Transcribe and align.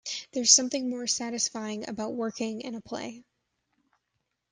There's 0.31 0.51
something 0.51 0.89
more 0.89 1.05
satisfying 1.05 1.87
about 1.87 2.15
working 2.15 2.61
in 2.61 2.73
a 2.73 2.81
play. 2.81 3.23